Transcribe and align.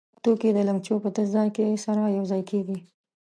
دا 0.03 0.17
توکي 0.23 0.49
د 0.53 0.59
لګنچو 0.67 0.95
په 1.03 1.09
تش 1.15 1.27
ځای 1.35 1.49
کې 1.55 1.81
سره 1.85 2.01
یو 2.17 2.23
ځای 2.31 2.41
کېږي. 2.51 2.77